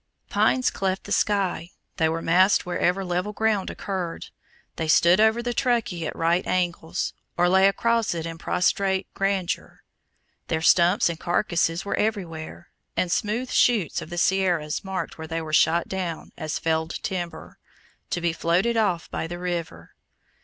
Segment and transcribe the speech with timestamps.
[0.31, 4.29] Pines cleft the sky; they were massed wherever level ground occurred;
[4.75, 9.83] they stood over the Truckee at right angles, or lay across it in prostrate grandeur.
[10.47, 15.39] Their stumps and carcasses were everywhere; and smooth "shoots" on the sierras marked where they
[15.39, 17.59] were shot down as "felled timber,"
[18.09, 19.93] to be floated off by the river.